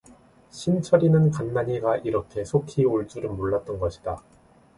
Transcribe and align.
신철이는 0.49 1.29
간난이가 1.29 1.97
이렇게 1.97 2.43
속히 2.43 2.85
올 2.85 3.07
줄은 3.07 3.37
몰랐던 3.37 3.77
것이다. 3.77 4.23